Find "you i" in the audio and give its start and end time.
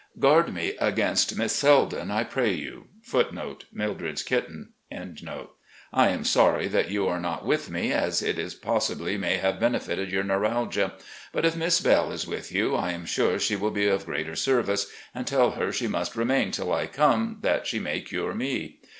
2.53-3.57, 12.51-12.93